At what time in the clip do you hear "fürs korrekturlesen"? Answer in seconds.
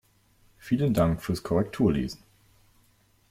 1.21-2.23